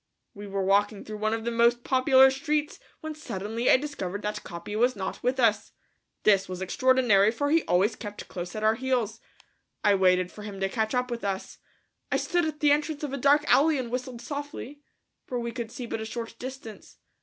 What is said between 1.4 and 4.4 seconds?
the most popular streets when suddenly I discovered